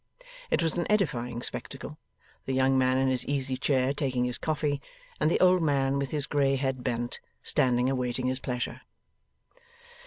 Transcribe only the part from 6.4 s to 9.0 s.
head bent, standing awaiting his pleasure.